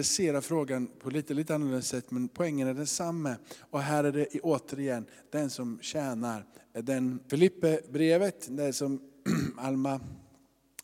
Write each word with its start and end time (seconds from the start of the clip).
adressera 0.00 0.40
frågan 0.40 0.86
på 0.86 1.10
lite, 1.10 1.34
lite 1.34 1.54
annorlunda 1.54 1.82
sätt, 1.82 2.10
men 2.10 2.28
poängen 2.28 2.68
är 2.68 2.74
densamma. 2.74 3.36
Och 3.70 3.82
här 3.82 4.04
är 4.04 4.12
det 4.12 4.40
återigen 4.40 5.06
den 5.30 5.50
som 5.50 5.78
tjänar. 5.82 6.44
Den 6.72 7.20
Filippe-brevet, 7.28 8.48
det 8.50 8.72
som 8.72 9.00
Alma, 9.58 10.00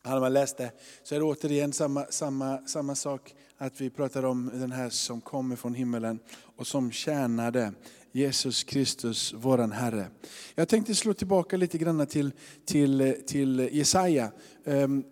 Alma 0.03 0.29
läste, 0.29 0.73
så 1.03 1.15
är 1.15 1.19
det 1.19 1.25
återigen 1.25 1.73
samma, 1.73 2.05
samma, 2.11 2.67
samma 2.67 2.95
sak. 2.95 3.35
Att 3.59 3.81
vi 3.81 3.91
pratar 3.91 4.25
om 4.25 4.51
den 4.55 4.73
här 4.73 4.91
som 4.91 5.21
kommer 5.21 5.57
från 5.57 5.75
himmelen 5.75 6.19
och 6.57 6.67
som 6.67 6.91
tjänade 6.91 7.73
Jesus 8.13 8.65
Kristus, 8.65 9.35
våran 9.37 9.73
Herre. 9.73 10.07
Jag 10.55 10.69
tänkte 10.69 10.95
slå 10.95 11.15
tillbaka 11.15 11.57
lite 11.57 11.79
grann 11.79 12.07
till, 12.07 12.33
till, 12.65 13.15
till 13.27 13.69
Jesaja. 13.73 14.33
Um, 14.65 15.05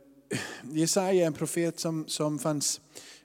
Jesaja 0.72 1.22
är 1.22 1.26
en 1.26 1.32
profet 1.32 1.80
som, 1.80 2.08
som 2.08 2.38
fanns 2.38 2.80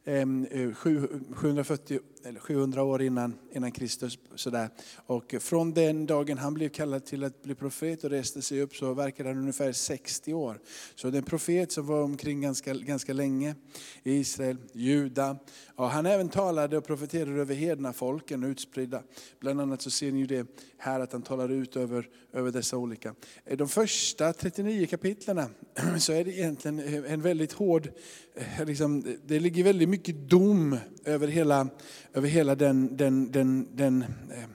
Ehm, 0.05 0.45
eh, 0.45 0.73
740, 0.73 2.01
eller 2.29 2.39
700 2.39 2.83
år 2.83 3.01
innan, 3.01 3.33
innan 3.51 3.71
Kristus. 3.71 4.19
Sådär. 4.35 4.69
Och 4.95 5.35
från 5.39 5.73
den 5.73 6.05
dagen 6.05 6.37
han 6.37 6.53
blev 6.53 6.69
kallad 6.69 7.05
till 7.05 7.23
att 7.23 7.43
bli 7.43 7.55
profet 7.55 8.03
och 8.03 8.09
reste 8.09 8.41
sig 8.41 8.61
upp 8.61 8.75
så 8.75 8.93
verkade 8.93 9.29
han 9.29 9.37
ungefär 9.37 9.71
60 9.71 10.33
år. 10.33 10.59
Så 10.95 11.09
det 11.09 11.17
är 11.17 11.19
en 11.19 11.25
profet 11.25 11.71
som 11.71 11.87
var 11.87 12.03
omkring 12.03 12.41
ganska, 12.41 12.73
ganska 12.73 13.13
länge 13.13 13.55
i 14.03 14.11
Israel, 14.11 14.57
Juda. 14.73 15.37
Och 15.75 15.89
han 15.89 16.05
även 16.05 16.29
talade 16.29 16.77
och 16.77 16.85
profeterade 16.85 17.41
över 17.41 17.55
hedna 17.55 17.93
folken 17.93 18.43
utspridda. 18.43 19.03
Bland 19.39 19.61
annat 19.61 19.81
så 19.81 19.91
ser 19.91 20.11
ni 20.11 20.19
ju 20.19 20.25
det 20.25 20.47
här 20.77 20.99
att 20.99 21.11
han 21.11 21.21
talar 21.21 21.49
ut 21.49 21.75
över, 21.75 22.09
över 22.33 22.51
dessa 22.51 22.77
olika. 22.77 23.15
De 23.55 23.67
första 23.67 24.33
39 24.33 24.87
kapitlen 24.87 25.41
så 25.99 26.13
är 26.13 26.23
det 26.23 26.31
egentligen 26.31 26.79
en 27.05 27.21
väldigt 27.21 27.53
hård, 27.53 27.89
eh, 28.35 28.65
liksom, 28.65 29.17
det 29.25 29.39
ligger 29.39 29.63
väldigt 29.63 29.89
mycket 29.89 30.15
dom 30.15 30.77
över 31.09 31.27
hela, 31.27 31.67
över 32.13 32.27
hela 32.27 32.55
den, 32.55 32.97
den, 32.97 33.31
den, 33.31 33.67
den, 33.75 34.01
eh, 34.01 34.49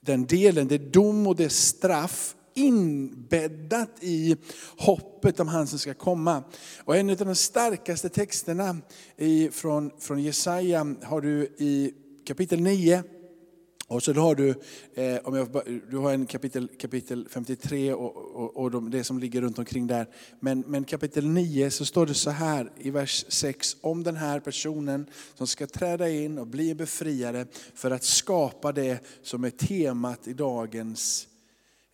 den 0.00 0.26
delen. 0.26 0.68
Det 0.68 0.74
är 0.74 0.90
dom 0.90 1.26
och 1.26 1.36
det 1.36 1.44
är 1.44 1.48
straff 1.48 2.34
inbäddat 2.54 3.90
i 4.00 4.36
hoppet 4.76 5.40
om 5.40 5.48
han 5.48 5.66
som 5.66 5.78
ska 5.78 5.94
komma. 5.94 6.42
Och 6.84 6.96
en 6.96 7.10
av 7.10 7.16
de 7.16 7.34
starkaste 7.34 8.08
texterna 8.08 8.76
från, 9.52 9.90
från 9.98 10.22
Jesaja 10.22 10.94
har 11.02 11.20
du 11.20 11.42
i 11.58 11.94
kapitel 12.26 12.60
9, 12.60 13.02
och 13.88 14.02
så 14.02 14.12
har 14.12 14.34
du, 14.34 14.54
eh, 14.94 15.18
om 15.24 15.34
jag, 15.34 15.48
du 15.90 15.96
har 15.96 16.12
en 16.12 16.26
kapitel, 16.26 16.68
kapitel 16.78 17.28
53 17.30 17.92
och, 17.92 18.16
och, 18.16 18.56
och 18.56 18.70
de, 18.70 18.90
det 18.90 19.04
som 19.04 19.18
ligger 19.18 19.40
runt 19.40 19.58
omkring 19.58 19.86
där. 19.86 20.06
Men, 20.40 20.64
men 20.66 20.84
kapitel 20.84 21.28
9 21.28 21.70
så 21.70 21.84
står 21.84 22.06
det 22.06 22.14
så 22.14 22.30
här 22.30 22.72
i 22.78 22.90
vers 22.90 23.24
6 23.28 23.76
om 23.80 24.02
den 24.02 24.16
här 24.16 24.40
personen 24.40 25.06
som 25.34 25.46
ska 25.46 25.66
träda 25.66 26.10
in 26.10 26.38
och 26.38 26.46
bli 26.46 26.74
befriare 26.74 27.46
för 27.74 27.90
att 27.90 28.04
skapa 28.04 28.72
det 28.72 28.98
som 29.22 29.44
är 29.44 29.50
temat 29.50 30.28
i 30.28 30.32
dagens 30.32 31.28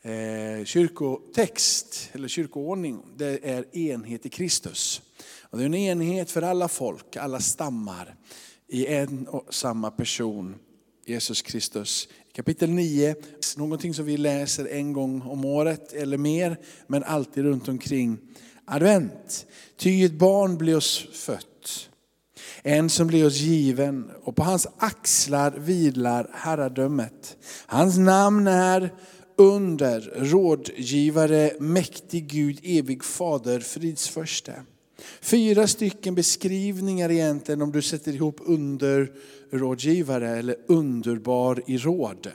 eh, 0.03 0.64
kyrkotext 0.64 2.11
eller 2.12 2.29
kyrkoordning. 2.29 3.03
Det 3.17 3.51
är 3.51 3.77
enhet 3.77 4.27
i 4.27 4.29
Kristus. 4.29 5.03
Och 5.41 5.58
det 5.58 5.64
är 5.64 5.67
en 5.67 5.75
enhet 5.75 6.31
för 6.31 6.42
alla 6.42 6.69
folk, 6.69 7.17
alla 7.17 7.41
stammar 7.41 8.17
i 8.69 8.86
en 8.86 9.29
och 9.29 9.55
samma 9.55 9.91
person. 9.91 10.55
Jesus 11.06 11.42
Kristus. 11.42 12.08
Kapitel 12.33 12.70
9, 12.70 13.14
någonting 13.56 13.94
som 13.94 14.05
vi 14.05 14.16
läser 14.16 14.66
en 14.66 14.92
gång 14.92 15.22
om 15.22 15.44
året 15.44 15.92
eller 15.92 16.19
mer, 16.19 16.56
men 16.86 17.05
alltid 17.05 17.44
runt 17.44 17.69
omkring 17.69 18.19
advent. 18.64 19.46
Ty 19.77 20.05
ett 20.05 20.12
barn 20.12 20.58
blir 20.58 20.77
oss 20.77 21.06
fött, 21.12 21.88
en 22.62 22.91
som 22.91 23.06
blir 23.06 23.27
oss 23.27 23.36
given 23.36 24.11
och 24.22 24.36
på 24.36 24.42
hans 24.42 24.66
axlar 24.78 25.50
vilar 25.50 26.30
herradömet. 26.33 27.36
Hans 27.66 27.98
namn 27.98 28.46
är 28.46 28.92
under, 29.36 30.00
rådgivare, 30.16 31.52
mäktig 31.61 32.27
Gud, 32.29 32.61
evig 32.62 33.05
fader, 33.05 33.61
fridsförste. 33.61 34.62
Fyra 35.20 35.67
stycken 35.67 36.15
beskrivningar 36.15 37.11
egentligen 37.11 37.63
om 37.63 37.73
du 37.73 37.83
sätter 37.83 38.13
ihop 38.13 38.41
underrådgivare 38.45 40.39
eller 40.39 40.57
underbar 40.67 41.63
i 41.67 41.79
råd. 41.79 42.31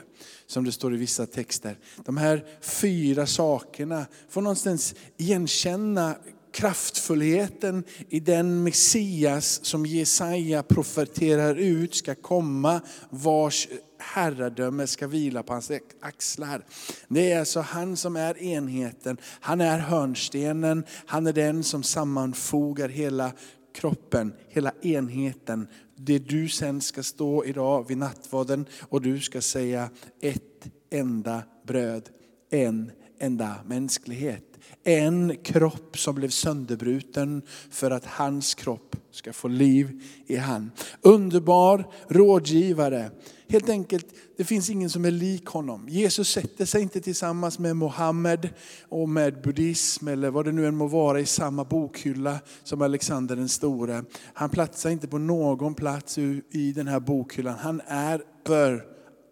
Som 0.46 0.64
det 0.64 0.72
står 0.72 0.94
i 0.94 0.96
vissa 0.96 1.26
texter. 1.26 1.78
De 2.04 2.16
här 2.16 2.44
fyra 2.60 3.26
sakerna 3.26 4.06
får 4.28 4.42
någonstans 4.42 4.94
igenkänna 5.16 6.14
kraftfullheten 6.52 7.84
i 8.08 8.20
den 8.20 8.62
Messias 8.62 9.64
som 9.64 9.86
Jesaja 9.86 10.62
profeterar 10.62 11.54
ut 11.54 11.94
ska 11.94 12.14
komma, 12.14 12.80
vars 13.10 13.68
herradöme 14.00 14.86
ska 14.86 15.06
vila 15.06 15.42
på 15.42 15.52
hans 15.52 15.70
axlar. 16.00 16.64
Det 17.08 17.32
är 17.32 17.38
alltså 17.38 17.60
han 17.60 17.96
som 17.96 18.16
är 18.16 18.42
enheten, 18.42 19.16
han 19.40 19.60
är 19.60 19.78
hörnstenen, 19.78 20.84
han 21.06 21.26
är 21.26 21.32
den 21.32 21.64
som 21.64 21.82
sammanfogar 21.82 22.88
hela 22.88 23.32
kroppen, 23.74 24.32
hela 24.48 24.72
enheten. 24.82 25.68
Det 25.96 26.18
du 26.18 26.48
sen 26.48 26.80
ska 26.80 27.02
stå 27.02 27.44
idag 27.44 27.88
vid 27.88 27.98
nattvarden 27.98 28.66
och 28.80 29.02
du 29.02 29.20
ska 29.20 29.40
säga 29.40 29.90
ett 30.20 30.68
enda 30.90 31.42
bröd, 31.66 32.08
en 32.50 32.90
enda 33.18 33.54
mänsklighet. 33.66 34.49
En 34.84 35.36
kropp 35.42 35.98
som 35.98 36.14
blev 36.14 36.28
sönderbruten 36.28 37.42
för 37.70 37.90
att 37.90 38.04
hans 38.04 38.54
kropp 38.54 38.96
ska 39.10 39.32
få 39.32 39.48
liv 39.48 40.02
i 40.26 40.36
han. 40.36 40.70
Underbar 41.00 41.88
rådgivare. 42.08 43.10
Helt 43.48 43.68
enkelt, 43.68 44.06
det 44.36 44.44
finns 44.44 44.70
ingen 44.70 44.90
som 44.90 45.04
är 45.04 45.10
lik 45.10 45.46
honom. 45.46 45.88
Jesus 45.88 46.28
sätter 46.28 46.64
sig 46.64 46.82
inte 46.82 47.00
tillsammans 47.00 47.58
med 47.58 47.76
Mohammed 47.76 48.48
och 48.88 49.08
med 49.08 49.42
buddhism 49.42 50.08
eller 50.08 50.30
vad 50.30 50.44
det 50.44 50.52
nu 50.52 50.66
än 50.66 50.76
må 50.76 50.86
vara 50.86 51.20
i 51.20 51.26
samma 51.26 51.64
bokhylla 51.64 52.38
som 52.64 52.82
Alexander 52.82 53.36
den 53.36 53.48
store. 53.48 54.04
Han 54.34 54.50
platsar 54.50 54.90
inte 54.90 55.08
på 55.08 55.18
någon 55.18 55.74
plats 55.74 56.18
i 56.50 56.72
den 56.74 56.88
här 56.88 57.00
bokhyllan. 57.00 57.58
Han 57.58 57.80
är 57.86 58.22
för 58.46 58.84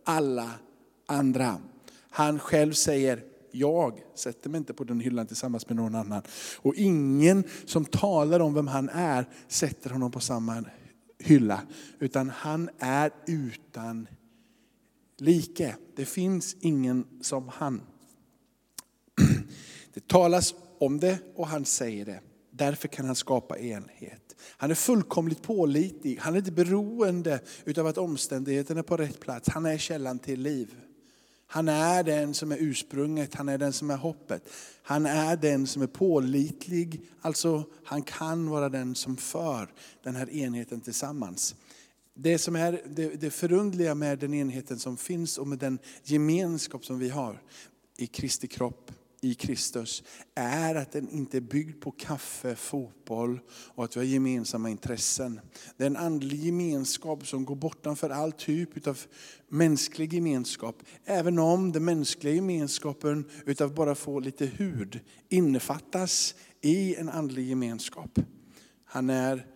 alla 0.05 0.51
andra. 1.07 1.57
Han 2.11 2.39
själv 2.39 2.73
säger, 2.73 3.23
jag 3.51 4.03
sätter 4.15 4.51
mig 4.51 4.59
inte 4.59 4.75
på 4.75 4.85
den 4.85 5.01
hyllan 5.01 5.27
tillsammans 5.27 5.69
med 5.69 5.77
någon 5.77 5.95
annan. 5.95 6.23
Och 6.57 6.75
ingen 6.75 7.45
som 7.65 7.85
talar 7.85 8.41
om 8.41 8.55
vem 8.55 8.67
han 8.67 8.89
är 8.89 9.29
sätter 9.49 9.91
honom 9.91 10.11
på 10.11 10.21
samma 10.21 10.65
hylla. 11.19 11.63
Utan 11.99 12.31
han 12.31 12.71
är 12.79 13.11
utan 13.27 14.07
like. 15.19 15.77
Det 15.97 16.05
finns 16.05 16.57
ingen 16.61 17.07
som 17.21 17.49
han. 17.49 17.81
Det 19.95 20.09
talas 20.09 20.55
om 20.79 21.01
det 21.01 21.19
och 21.35 21.47
han 21.47 21.65
säger 21.65 22.05
det. 22.05 22.21
Därför 22.51 22.89
kan 22.89 23.07
han 23.07 23.15
skapa 23.15 23.59
enhet. 23.59 24.37
Han 24.57 24.71
är 24.71 24.75
fullkomligt 24.75 25.43
pålitlig. 25.43 26.19
Han 26.21 26.35
är 26.35 26.39
inte 26.39 26.53
beroende 26.53 27.41
av 27.79 27.87
att 27.87 27.99
omständigheterna 27.99 28.81
är 28.81 28.85
på 28.85 28.97
rätt 28.97 29.21
plats. 29.21 29.49
Han 29.49 29.67
är 29.67 29.79
källan 29.79 30.19
till 30.19 30.41
liv. 30.41 30.75
Han 31.51 31.69
är 31.69 32.03
den 32.03 32.35
som 32.35 32.53
är 32.53 32.57
ursprunget, 32.61 33.35
han 33.35 33.49
är 33.49 33.59
den 33.59 33.73
som 33.73 33.91
är 33.91 33.97
hoppet. 33.97 34.49
Han 34.83 35.07
är 35.07 35.37
den 35.37 35.67
som 35.67 35.83
är 35.83 35.87
pålitlig, 35.87 37.01
alltså 37.21 37.65
han 37.85 38.03
kan 38.03 38.51
vara 38.51 38.69
den 38.69 38.95
som 38.95 39.17
för 39.17 39.73
den 40.03 40.17
här 40.17 40.31
enheten 40.31 40.81
tillsammans. 40.81 41.55
Det 42.15 42.39
som 42.39 42.57
är 42.57 42.83
det, 42.87 43.09
det 43.09 43.31
förundliga 43.31 43.95
med 43.95 44.19
den 44.19 44.35
enheten 44.35 44.79
som 44.79 44.97
finns 44.97 45.39
och 45.39 45.47
med 45.47 45.59
den 45.59 45.79
gemenskap 46.03 46.85
som 46.85 46.99
vi 46.99 47.09
har 47.09 47.43
i 47.97 48.07
Kristi 48.07 48.47
kropp, 48.47 48.93
i 49.21 49.35
Kristus 49.35 50.03
är 50.35 50.75
att 50.75 50.93
den 50.93 51.09
inte 51.09 51.37
är 51.37 51.41
byggd 51.41 51.81
på 51.81 51.91
kaffe, 51.91 52.57
fotboll 52.57 53.41
och 53.51 53.85
att 53.85 53.97
vi 53.97 54.01
har 54.01 54.05
gemensamma 54.05 54.71
intressen. 54.71 55.41
Det 55.77 55.85
är 55.85 55.87
en 55.87 55.97
andlig 55.97 56.45
gemenskap 56.45 57.27
som 57.27 57.45
går 57.45 57.57
bortanför 57.57 58.11
all 58.11 58.33
typ 58.33 58.87
av 58.87 59.01
mänsklig 59.49 60.13
gemenskap. 60.13 60.83
Även 61.05 61.39
om 61.39 61.73
den 61.73 61.85
mänskliga 61.85 62.35
gemenskapen 62.35 63.31
utav 63.47 63.75
bara 63.75 63.95
få 63.95 64.21
lite 64.21 64.47
hud 64.47 65.01
innefattas 65.29 66.35
i 66.61 66.95
en 66.95 67.09
andlig 67.09 67.49
gemenskap. 67.49 68.19
Han 68.85 69.11
är 69.11 69.47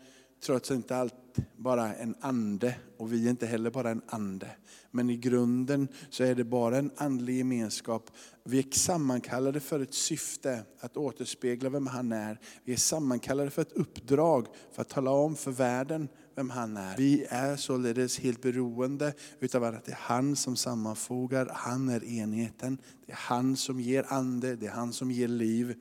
trots 0.46 0.70
inte 0.70 0.96
allt 0.96 1.14
bara 1.56 1.94
en 1.94 2.14
ande 2.20 2.75
och 2.99 3.12
vi 3.12 3.26
är 3.26 3.31
inte 3.31 3.46
heller 3.46 3.70
bara 3.70 3.90
en 3.90 4.02
ande. 4.06 4.50
Men 4.90 5.11
i 5.11 5.17
grunden 5.17 5.88
så 6.11 6.25
är 6.25 6.34
det 6.34 6.44
bara 6.44 6.79
en 6.79 6.90
andlig 6.96 7.37
gemenskap. 7.37 8.11
Vi 8.44 8.58
är 8.58 8.64
sammankallade 8.70 9.61
för 9.61 9.81
ett 9.81 9.94
syfte, 9.94 10.62
att 10.81 10.96
återspegla 10.96 11.70
vem 11.70 11.87
han 11.87 12.12
är. 12.12 12.40
Vi 12.64 12.73
är 12.73 12.76
sammankallade 12.76 13.50
för 13.50 13.62
ett 13.62 13.73
uppdrag, 13.73 14.46
för 14.73 14.82
att 14.82 14.88
tala 14.88 15.11
om 15.11 15.37
för 15.37 15.50
världen 15.50 16.08
vem 16.34 16.50
han 16.50 16.76
är. 16.76 16.96
Vi 16.96 17.25
är 17.29 17.56
således 17.56 18.19
helt 18.19 18.43
beroende 18.43 19.12
utav 19.40 19.64
att 19.64 19.85
det 19.85 19.93
är 19.93 19.99
han 20.00 20.37
som 20.37 20.56
sammanfogar, 20.56 21.50
han 21.55 21.88
är 21.88 22.05
enheten. 22.05 22.78
Det 23.06 23.12
är 23.12 23.17
han 23.17 23.56
som 23.56 23.81
ger 23.81 24.05
ande, 24.08 24.56
det 24.56 24.67
är 24.67 24.70
han 24.70 24.93
som 24.93 25.11
ger 25.11 25.28
liv. 25.28 25.75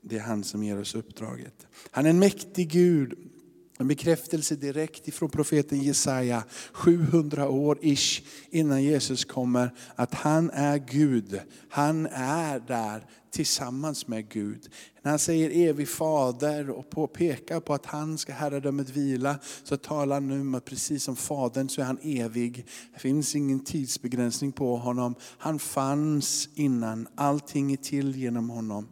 Det 0.00 0.16
är 0.16 0.20
han 0.20 0.44
som 0.44 0.62
ger 0.62 0.80
oss 0.80 0.94
uppdraget. 0.94 1.66
Han 1.90 2.06
är 2.06 2.10
en 2.10 2.18
mäktig 2.18 2.70
Gud 2.70 3.14
en 3.78 3.88
bekräftelse 3.88 4.56
direkt 4.56 5.08
ifrån 5.08 5.30
profeten 5.30 5.82
Jesaja, 5.82 6.44
700 6.72 7.48
år 7.48 7.78
ish 7.80 8.22
innan 8.50 8.82
Jesus 8.82 9.24
kommer, 9.24 9.74
att 9.94 10.14
han 10.14 10.50
är 10.50 10.78
Gud. 10.78 11.40
Han 11.68 12.06
är 12.06 12.60
där 12.60 13.06
tillsammans 13.30 14.06
med 14.08 14.28
Gud. 14.28 14.68
När 15.02 15.10
han 15.10 15.18
säger 15.18 15.68
evig 15.68 15.88
fader 15.88 16.70
och 16.70 16.90
påpekar 16.90 17.60
på 17.60 17.74
att 17.74 17.86
han 17.86 18.18
ska 18.18 18.32
herradömet 18.32 18.90
vila, 18.90 19.38
så 19.64 19.76
talar 19.76 20.16
han 20.16 20.28
nu 20.28 20.40
om 20.40 20.54
att 20.54 20.64
precis 20.64 21.04
som 21.04 21.16
fadern 21.16 21.68
så 21.68 21.80
är 21.80 21.84
han 21.84 21.98
evig. 22.02 22.66
Det 22.94 23.00
finns 23.00 23.36
ingen 23.36 23.64
tidsbegränsning 23.64 24.52
på 24.52 24.76
honom. 24.76 25.14
Han 25.38 25.58
fanns 25.58 26.48
innan, 26.54 27.08
allting 27.14 27.72
är 27.72 27.76
till 27.76 28.16
genom 28.16 28.50
honom. 28.50 28.88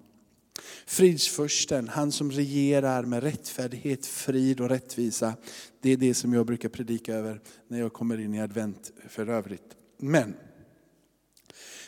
Fridsförsten, 0.86 1.88
han 1.88 2.12
som 2.12 2.30
regerar 2.30 3.02
med 3.02 3.22
rättfärdighet, 3.22 4.06
frid 4.06 4.60
och 4.60 4.68
rättvisa. 4.68 5.34
Det 5.80 5.90
är 5.90 5.96
det 5.96 6.14
som 6.14 6.34
jag 6.34 6.46
brukar 6.46 6.68
predika 6.68 7.14
över 7.14 7.40
när 7.68 7.78
jag 7.78 7.92
kommer 7.92 8.20
in 8.20 8.34
i 8.34 8.40
advent 8.40 8.92
för 9.08 9.28
övrigt. 9.28 9.76
Men 9.98 10.34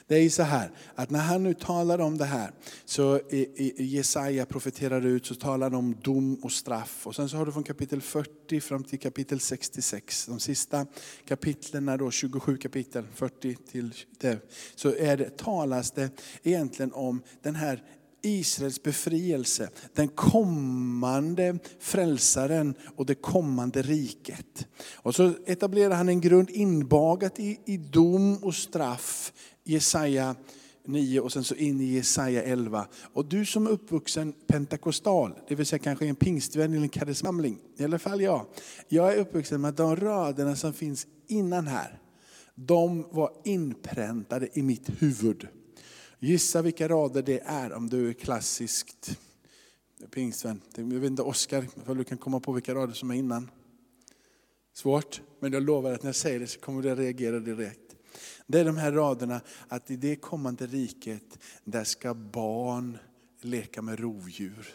det 0.07 0.17
är 0.19 0.23
ju 0.23 0.31
så 0.31 0.43
här, 0.43 0.71
att 0.95 1.11
när 1.11 1.21
han 1.21 1.43
nu 1.43 1.55
talar 1.55 1.99
om 1.99 2.19
det 2.19 2.25
här, 2.25 2.53
så 2.85 3.21
Jesaja 3.79 4.47
profeterar 4.47 5.07
ut, 5.07 5.27
så 5.27 5.35
talar 5.35 5.71
han 5.71 5.79
om 5.79 5.97
dom 6.03 6.35
och 6.35 6.53
straff. 6.53 7.07
Och 7.07 7.15
sen 7.15 7.29
så 7.29 7.37
har 7.37 7.47
du 7.47 7.53
från 7.53 7.65
kapitel 7.65 8.01
40 8.01 8.61
fram 8.61 8.85
till 8.85 8.99
kapitel 8.99 9.41
66, 9.41 10.27
de 10.27 10.41
sista 10.41 10.87
kapitlen, 11.29 11.99
då 11.99 12.11
27 12.11 12.57
kapitel, 12.57 13.07
40 13.15 13.57
till 13.71 13.95
det, 14.19 14.51
så 14.75 14.95
är 14.95 15.17
det, 15.17 15.37
talas 15.37 15.91
det 15.91 16.11
egentligen 16.43 16.93
om 16.93 17.23
den 17.43 17.55
här 17.55 17.83
Israels 18.23 18.83
befrielse, 18.83 19.69
den 19.95 20.09
kommande 20.09 21.59
frälsaren 21.79 22.75
och 22.97 23.07
det 23.07 23.15
kommande 23.15 23.83
riket. 23.83 24.67
Och 24.95 25.15
så 25.15 25.33
etablerar 25.47 25.95
han 25.95 26.09
en 26.09 26.21
grund 26.21 26.51
inbagat 26.51 27.41
i, 27.41 27.61
i 27.65 27.77
dom 27.77 28.37
och 28.37 28.55
straff, 28.55 29.33
Jesaja 29.65 30.37
9 30.87 31.21
och 31.21 31.33
sen 31.33 31.45
så 31.45 31.55
in 31.55 31.81
i 31.81 31.85
Jesaja 31.85 32.43
11. 32.43 32.87
Och 33.13 33.25
du 33.25 33.47
som 33.47 33.67
är 33.67 33.71
uppvuxen 33.71 34.33
pentakostal, 34.47 35.35
det 35.49 35.55
vill 35.55 35.67
säga 35.67 35.79
kanske 35.79 36.07
en 36.07 36.17
pingstvän 36.17 36.73
eller 36.73 36.83
en 36.83 36.89
karismamling, 36.89 37.59
i 37.77 37.85
alla 37.85 37.99
fall 37.99 38.21
jag. 38.21 38.47
Jag 38.89 39.13
är 39.13 39.17
uppvuxen 39.17 39.61
med 39.61 39.69
att 39.69 39.77
de 39.77 39.97
raderna 39.97 40.57
som 40.57 40.73
finns 40.73 41.07
innan 41.29 41.67
här, 41.67 41.99
de 42.55 43.07
var 43.11 43.31
inpräntade 43.45 44.49
i 44.53 44.63
mitt 44.63 45.03
huvud. 45.03 45.49
Gissa 46.25 46.63
vilka 46.63 46.89
rader 46.89 47.23
det 47.23 47.41
är 47.41 47.73
om 47.73 47.89
du 47.89 48.09
är 48.09 48.13
klassiskt 48.13 49.19
pingstvän. 50.11 50.61
Jag 50.75 50.85
vet 50.85 51.11
inte 51.11 51.23
Oskar, 51.23 51.69
om 51.87 51.99
du 51.99 52.05
kan 52.05 52.19
komma 52.19 52.41
på 52.41 52.53
vilka 52.53 52.75
rader 52.75 52.95
som 52.95 53.11
är 53.11 53.15
innan. 53.15 53.51
Svårt, 54.75 55.23
men 55.41 55.53
jag 55.53 55.63
lovar 55.63 55.93
att 55.93 56.03
när 56.03 56.09
jag 56.09 56.17
säger 56.17 56.41
det 56.41 56.47
så 56.47 56.61
kommer 56.61 56.83
du 56.83 56.91
att 56.91 56.99
reagera 56.99 57.41
direkt. 57.41 57.97
Det 58.47 58.61
är 58.61 58.65
de 58.65 58.77
här 58.77 58.93
raderna 58.93 59.41
att 59.69 59.91
i 59.91 59.97
det 59.97 60.17
kommande 60.17 60.67
riket, 60.67 61.39
där 61.65 61.85
ska 61.85 62.15
barn 62.15 62.99
leka 63.41 63.83
med 63.83 64.01
rovdjur. 64.01 64.75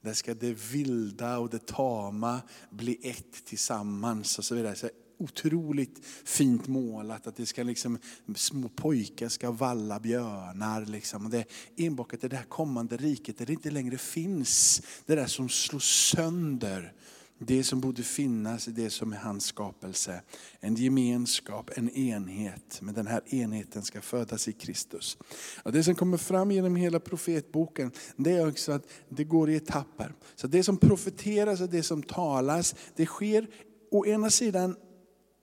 Där 0.00 0.14
ska 0.14 0.34
det 0.34 0.52
vilda 0.52 1.38
och 1.38 1.50
det 1.50 1.66
tama 1.66 2.40
bli 2.70 2.98
ett 3.02 3.44
tillsammans 3.44 4.38
och 4.38 4.44
så 4.44 4.54
vidare. 4.54 4.74
Så 4.74 4.88
otroligt 5.18 6.06
fint 6.24 6.66
målat. 6.66 7.26
Att 7.26 7.36
det 7.36 7.46
ska 7.46 7.62
liksom, 7.62 7.98
små 8.34 8.68
pojkar 8.68 9.28
ska 9.28 9.50
valla 9.50 10.00
björnar. 10.00 10.84
Liksom. 10.84 11.24
Och 11.24 11.30
det 11.30 11.38
är 11.38 11.46
inbakat 11.76 12.24
i 12.24 12.28
det 12.28 12.36
här 12.36 12.44
kommande 12.44 12.96
riket 12.96 13.38
där 13.38 13.46
det 13.46 13.52
inte 13.52 13.70
längre 13.70 13.98
finns 13.98 14.82
det 15.06 15.14
där 15.14 15.26
som 15.26 15.48
slår 15.48 15.80
sönder 15.80 16.92
det 17.38 17.64
som 17.64 17.80
borde 17.80 18.02
finnas 18.02 18.68
i 18.68 18.70
det 18.70 18.90
som 18.90 19.12
är 19.12 19.16
hans 19.16 19.44
skapelse. 19.44 20.22
En 20.60 20.74
gemenskap, 20.74 21.70
en 21.74 21.90
enhet. 21.90 22.78
Men 22.82 22.94
den 22.94 23.06
här 23.06 23.34
enheten 23.34 23.82
ska 23.82 24.00
födas 24.00 24.48
i 24.48 24.52
Kristus. 24.52 25.18
Och 25.62 25.72
det 25.72 25.84
som 25.84 25.94
kommer 25.94 26.16
fram 26.16 26.50
genom 26.50 26.76
hela 26.76 27.00
profetboken, 27.00 27.90
det 28.16 28.32
är 28.32 28.48
också 28.48 28.72
att 28.72 28.88
det 29.08 29.24
går 29.24 29.50
i 29.50 29.56
etapper. 29.56 30.14
Så 30.34 30.46
det 30.46 30.62
som 30.62 30.76
profeteras 30.76 31.60
och 31.60 31.68
det 31.68 31.82
som 31.82 32.02
talas, 32.02 32.74
det 32.96 33.06
sker 33.06 33.48
å 33.90 34.06
ena 34.06 34.30
sidan 34.30 34.76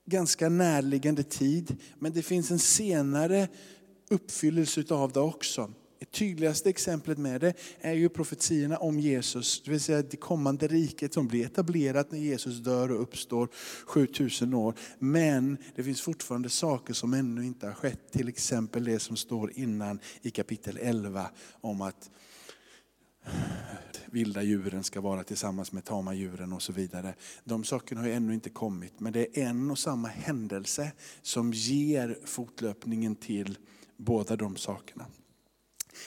ganska 0.05 0.49
närliggande 0.49 1.23
tid, 1.23 1.75
men 1.99 2.13
det 2.13 2.21
finns 2.21 2.51
en 2.51 2.59
senare 2.59 3.47
uppfyllelse 4.09 4.83
av 4.89 5.11
det 5.11 5.19
också. 5.19 5.73
Det 5.99 6.11
tydligaste 6.11 6.69
exemplet 6.69 7.17
med 7.17 7.41
det 7.41 7.53
är 7.81 7.93
ju 7.93 8.09
profetierna 8.09 8.77
om 8.77 8.99
Jesus, 8.99 9.61
det 9.65 9.71
vill 9.71 9.81
säga 9.81 10.01
det 10.01 10.17
kommande 10.17 10.67
riket 10.67 11.13
som 11.13 11.27
blir 11.27 11.45
etablerat 11.45 12.11
när 12.11 12.19
Jesus 12.19 12.57
dör 12.57 12.91
och 12.91 13.01
uppstår 13.01 13.49
7000 13.85 14.53
år. 14.53 14.75
Men 14.99 15.57
det 15.75 15.83
finns 15.83 16.01
fortfarande 16.01 16.49
saker 16.49 16.93
som 16.93 17.13
ännu 17.13 17.45
inte 17.45 17.65
har 17.65 17.73
skett, 17.73 18.11
till 18.11 18.27
exempel 18.27 18.83
det 18.83 18.99
som 18.99 19.15
står 19.15 19.51
innan 19.55 19.99
i 20.21 20.31
kapitel 20.31 20.77
11 20.81 21.29
om 21.61 21.81
att 21.81 22.09
vilda 24.13 24.43
djuren 24.43 24.83
ska 24.83 25.01
vara 25.01 25.23
tillsammans 25.23 25.71
med 25.71 25.85
tama 25.85 26.13
djuren 26.13 26.53
och 26.53 26.61
så 26.61 26.73
vidare. 26.73 27.15
De 27.43 27.63
sakerna 27.63 28.01
har 28.01 28.07
ännu 28.07 28.33
inte 28.33 28.49
kommit, 28.49 28.99
men 28.99 29.13
det 29.13 29.39
är 29.39 29.47
en 29.47 29.71
och 29.71 29.79
samma 29.79 30.07
händelse 30.07 30.91
som 31.21 31.53
ger 31.53 32.19
fortlöpningen 32.25 33.15
till 33.15 33.57
båda 33.97 34.35
de 34.35 34.55
sakerna. 34.55 35.05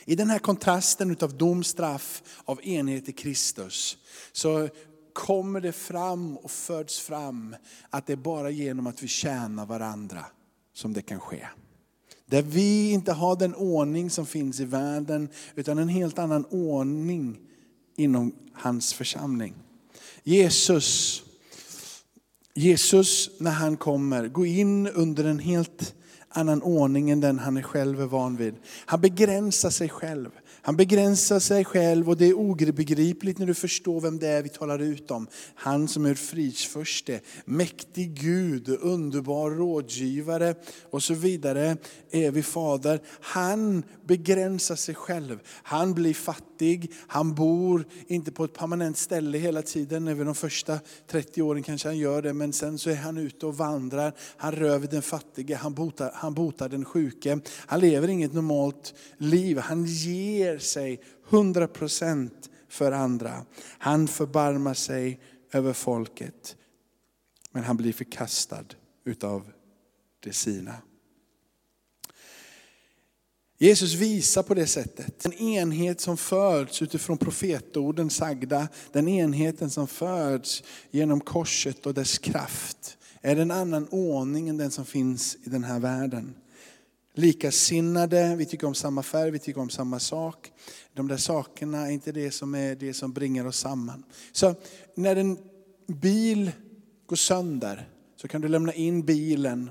I 0.04 0.16
den 0.16 0.30
här 0.30 0.38
kontrasten 0.38 1.16
av 1.20 1.36
dom, 1.36 1.64
straff, 1.64 2.22
av 2.44 2.60
enhet 2.62 3.08
i 3.08 3.12
Kristus, 3.12 3.98
så 4.32 4.68
kommer 5.12 5.60
det 5.60 5.72
fram 5.72 6.36
och 6.36 6.50
föds 6.50 7.00
fram 7.00 7.56
att 7.90 8.06
det 8.06 8.12
är 8.12 8.16
bara 8.16 8.50
genom 8.50 8.86
att 8.86 9.02
vi 9.02 9.08
tjänar 9.08 9.66
varandra 9.66 10.24
som 10.72 10.92
det 10.92 11.02
kan 11.02 11.20
ske. 11.20 11.46
Där 12.26 12.42
vi 12.42 12.90
inte 12.90 13.12
har 13.12 13.36
den 13.36 13.54
ordning 13.54 14.10
som 14.10 14.26
finns 14.26 14.60
i 14.60 14.64
världen, 14.64 15.28
utan 15.54 15.78
en 15.78 15.88
helt 15.88 16.18
annan 16.18 16.44
ordning 16.44 17.38
inom 17.96 18.34
hans 18.52 18.93
församling. 18.93 19.54
Jesus, 20.22 21.22
Jesus 22.54 23.31
när 23.40 23.50
han 23.50 23.76
kommer, 23.76 24.28
går 24.28 24.46
in 24.46 24.87
under 24.87 25.25
en 25.25 25.38
helt 25.38 25.94
annan 26.28 26.62
ordning 26.62 27.10
än 27.10 27.20
den 27.20 27.38
han 27.38 27.56
är 27.56 27.62
själv 27.62 28.00
är 28.02 28.06
van 28.06 28.37
vid. 28.37 28.54
Han 28.87 29.00
begränsar 29.00 29.70
sig 29.70 29.88
själv. 29.88 30.31
Han 30.66 30.76
begränsar 30.76 31.38
sig 31.38 31.64
själv 31.64 32.08
och 32.08 32.16
det 32.16 32.26
är 32.26 32.34
obegripligt 32.34 33.38
när 33.38 33.46
du 33.46 33.54
förstår 33.54 34.00
vem 34.00 34.18
det 34.18 34.28
är 34.28 34.42
vi 34.42 34.48
talar 34.48 34.78
ut 34.78 35.10
om. 35.10 35.26
Han 35.54 35.88
som 35.88 36.06
är 36.06 36.14
fridsförste, 36.14 37.20
mäktig 37.44 38.14
Gud, 38.20 38.68
underbar 38.68 39.50
rådgivare 39.50 40.54
och 40.90 41.02
så 41.02 41.14
vidare, 41.14 41.76
evig 42.11 42.44
fader. 42.44 43.00
Han 43.20 43.82
begränsar 44.06 44.76
sig 44.76 44.94
själv. 44.94 45.38
Han 45.62 45.94
blir 45.94 46.14
fattig, 46.14 46.92
han 47.06 47.35
bor 47.35 47.85
inte 48.06 48.32
på 48.32 48.44
ett 48.44 48.54
permanent 48.54 48.99
ställe 48.99 49.38
hela 49.38 49.62
tiden, 49.62 50.08
även 50.08 50.26
de 50.26 50.35
första 50.35 50.78
30 51.06 51.42
åren 51.42 51.62
kanske 51.62 51.88
han 51.88 51.99
gör 51.99 52.23
det, 52.23 52.32
men 52.32 52.52
sen 52.52 52.78
så 52.78 52.90
är 52.90 52.94
han 52.94 53.18
ute 53.18 53.46
och 53.46 53.56
vandrar, 53.56 54.12
han 54.37 54.52
röver 54.52 54.88
den 54.88 55.02
fattige, 55.02 55.54
han 55.54 55.75
botar, 55.75 56.11
han 56.14 56.35
botar 56.35 56.68
den 56.68 56.85
sjuke. 56.85 57.40
Han 57.56 57.80
lever 57.80 58.08
inget 58.08 58.35
normalt 58.35 58.94
liv, 59.18 59.58
han 59.58 59.85
ger 59.85 60.55
ger 60.56 60.60
sig 60.60 61.00
100% 61.28 62.30
för 62.68 62.92
andra. 62.92 63.44
Han 63.78 64.08
förbarmar 64.08 64.75
sig 64.75 65.20
över 65.52 65.72
folket, 65.72 66.56
men 67.50 67.64
han 67.64 67.76
blir 67.76 67.92
förkastad 67.92 68.64
utav 69.04 69.52
det 70.20 70.32
sina. 70.32 70.75
Jesus 73.58 73.94
visar 73.94 74.42
på 74.42 74.54
det 74.54 74.66
sättet 74.66 75.20
den 75.22 75.32
enhet 75.32 76.00
som 76.00 76.16
föds 76.16 76.82
utifrån 76.82 77.18
profetorden 77.18 78.10
sagda, 78.10 78.68
den 78.92 79.08
enheten 79.08 79.70
som 79.70 79.86
föds 79.86 80.62
genom 80.90 81.20
korset 81.20 81.86
och 81.86 81.94
dess 81.94 82.18
kraft, 82.18 82.98
är 83.20 83.36
en 83.36 83.50
annan 83.50 83.88
ordning 83.90 84.48
än 84.48 84.56
den 84.56 84.70
som 84.70 84.84
finns 84.84 85.36
i 85.44 85.50
den 85.50 85.64
här 85.64 85.80
världen. 85.80 86.34
Likasinnade, 87.18 88.37
vi 88.37 88.46
tycker 88.46 88.66
om 88.66 88.75
samma 88.75 89.02
färg, 89.02 89.30
vi 89.30 89.38
tycker 89.38 89.61
om 89.61 89.70
samma 89.70 89.99
sak. 89.99 90.52
De 90.94 91.08
där 91.08 91.16
sakerna 91.16 91.87
är 91.87 91.90
inte 91.90 92.12
det 92.12 92.30
som 92.30 92.54
är 92.54 92.75
det 92.75 92.94
som 92.94 93.12
bringar 93.12 93.44
oss 93.44 93.58
samman. 93.58 94.04
Så 94.32 94.54
när 94.94 95.16
en 95.16 95.38
bil 95.87 96.50
går 97.06 97.16
sönder 97.16 97.88
så 98.16 98.28
kan 98.28 98.40
du 98.40 98.49
lämna 98.49 98.73
in 98.73 99.02
bilen 99.02 99.70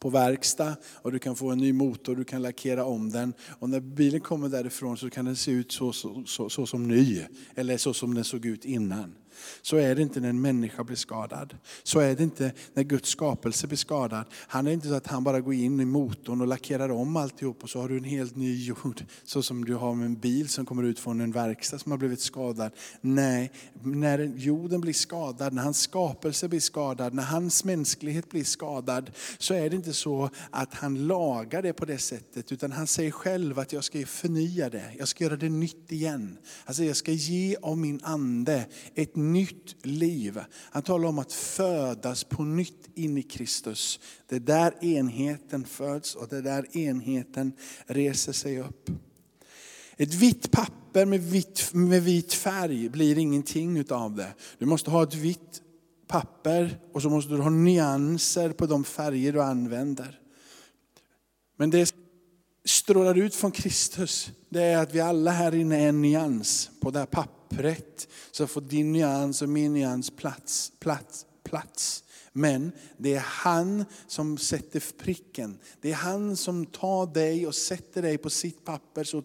på 0.00 0.10
verkstad 0.10 0.76
och 0.92 1.12
du 1.12 1.18
kan 1.18 1.36
få 1.36 1.50
en 1.50 1.58
ny 1.58 1.72
motor, 1.72 2.16
du 2.16 2.24
kan 2.24 2.42
lackera 2.42 2.84
om 2.84 3.10
den. 3.10 3.34
Och 3.58 3.70
när 3.70 3.80
bilen 3.80 4.20
kommer 4.20 4.48
därifrån 4.48 4.96
så 4.96 5.10
kan 5.10 5.24
den 5.24 5.36
se 5.36 5.50
ut 5.50 5.72
så, 5.72 5.92
så, 5.92 6.24
så, 6.26 6.48
så 6.48 6.66
som 6.66 6.88
ny, 6.88 7.20
eller 7.54 7.76
så 7.76 7.94
som 7.94 8.14
den 8.14 8.24
såg 8.24 8.46
ut 8.46 8.64
innan. 8.64 9.14
Så 9.62 9.76
är 9.76 9.94
det 9.94 10.02
inte 10.02 10.20
när 10.20 10.28
en 10.28 10.40
människa 10.40 10.84
blir 10.84 10.96
skadad. 10.96 11.56
Så 11.82 12.00
är 12.00 12.16
det 12.16 12.22
inte 12.22 12.52
när 12.74 12.82
Guds 12.82 13.08
skapelse 13.08 13.66
blir 13.66 13.78
skadad. 13.78 14.24
Han 14.32 14.66
är 14.66 14.72
inte 14.72 14.88
så 14.88 14.94
att 14.94 15.06
han 15.06 15.24
bara 15.24 15.40
går 15.40 15.54
in 15.54 15.80
i 15.80 15.84
motorn 15.84 16.40
och 16.40 16.46
lackerar 16.46 16.88
om 16.88 17.16
alltihop 17.16 17.62
och 17.62 17.70
så 17.70 17.80
har 17.80 17.88
du 17.88 17.96
en 17.96 18.04
helt 18.04 18.36
ny 18.36 18.64
jord. 18.64 19.04
Så 19.24 19.42
som 19.42 19.64
du 19.64 19.74
har 19.74 19.94
med 19.94 20.06
en 20.06 20.14
bil 20.14 20.48
som 20.48 20.66
kommer 20.66 20.82
ut 20.82 21.00
från 21.00 21.20
en 21.20 21.32
verkstad 21.32 21.78
som 21.78 21.92
har 21.92 21.98
blivit 21.98 22.20
skadad. 22.20 22.72
Nej, 23.00 23.52
när 23.82 24.18
jorden 24.18 24.80
blir 24.80 24.92
skadad, 24.92 25.52
när 25.52 25.62
hans 25.62 25.80
skapelse 25.80 26.48
blir 26.48 26.60
skadad, 26.60 27.14
när 27.14 27.22
hans 27.22 27.64
mänsklighet 27.64 28.30
blir 28.30 28.44
skadad, 28.44 29.10
så 29.38 29.54
är 29.54 29.70
det 29.70 29.76
inte 29.76 29.92
så 29.92 30.30
att 30.50 30.74
han 30.74 31.06
lagar 31.06 31.62
det 31.62 31.72
på 31.72 31.84
det 31.84 31.98
sättet, 31.98 32.52
utan 32.52 32.72
han 32.72 32.86
säger 32.86 33.10
själv 33.10 33.58
att 33.58 33.72
jag 33.72 33.84
ska 33.84 34.06
förnya 34.06 34.70
det, 34.70 34.92
jag 34.98 35.08
ska 35.08 35.24
göra 35.24 35.36
det 35.36 35.48
nytt 35.48 35.92
igen. 35.92 36.38
Alltså 36.64 36.84
jag 36.84 36.96
ska 36.96 37.12
ge 37.12 37.56
av 37.62 37.78
min 37.78 38.00
ande 38.02 38.66
ett 38.94 39.16
nytt 39.22 39.86
liv. 39.86 40.40
Han 40.50 40.82
talar 40.82 41.08
om 41.08 41.18
att 41.18 41.32
födas 41.32 42.24
på 42.24 42.44
nytt 42.44 42.88
in 42.94 43.18
i 43.18 43.22
Kristus. 43.22 44.00
Det 44.26 44.36
är 44.36 44.40
där 44.40 44.84
enheten 44.84 45.64
föds 45.64 46.14
och 46.14 46.28
det 46.28 46.36
är 46.36 46.42
där 46.42 46.76
enheten 46.76 47.52
reser 47.86 48.32
sig 48.32 48.60
upp. 48.60 48.90
Ett 49.96 50.14
vitt 50.14 50.50
papper 50.50 51.06
med, 51.06 51.20
vit, 51.20 51.70
med 51.72 52.02
vit 52.02 52.32
färg 52.32 52.88
blir 52.88 53.18
ingenting 53.18 53.76
utav 53.76 54.16
det. 54.16 54.34
Du 54.58 54.66
måste 54.66 54.90
ha 54.90 55.02
ett 55.02 55.14
vitt 55.14 55.62
papper 56.06 56.78
och 56.92 57.02
så 57.02 57.10
måste 57.10 57.32
du 57.32 57.42
ha 57.42 57.50
nyanser 57.50 58.50
på 58.52 58.66
de 58.66 58.84
färger 58.84 59.32
du 59.32 59.42
använder. 59.42 60.20
Men 61.56 61.70
det 61.70 61.94
strålar 62.64 63.18
ut 63.18 63.34
från 63.34 63.50
Kristus, 63.50 64.30
det 64.48 64.62
är 64.62 64.78
att 64.78 64.94
vi 64.94 65.00
alla 65.00 65.30
här 65.30 65.54
inne 65.54 65.80
är 65.80 65.88
en 65.88 66.02
nyans 66.02 66.70
på 66.80 66.90
det 66.90 66.98
här 66.98 67.06
pappret. 67.06 67.41
Så 68.30 68.46
får 68.46 68.60
din 68.60 68.92
nyans 68.92 69.42
och 69.42 69.48
min 69.48 69.72
nyans 69.72 70.10
plats, 70.10 70.72
plats, 70.78 71.26
plats. 71.42 72.04
Men 72.32 72.72
det 72.96 73.14
är 73.14 73.24
han 73.26 73.84
som 74.06 74.38
sätter 74.38 74.82
pricken. 74.98 75.58
Det 75.80 75.90
är 75.90 75.94
han 75.94 76.36
som 76.36 76.66
tar 76.66 77.06
dig 77.06 77.46
och 77.46 77.54
sätter 77.54 78.02
dig 78.02 78.18
på 78.18 78.30
sitt 78.30 78.64
papper, 78.64 79.04
så, 79.04 79.22